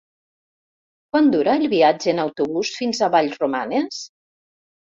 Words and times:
Quant 1.11 1.27
dura 1.35 1.53
el 1.61 1.67
viatge 1.75 2.11
en 2.15 2.21
autobús 2.25 2.75
fins 2.81 3.03
a 3.09 3.13
Vallromanes? 3.17 4.05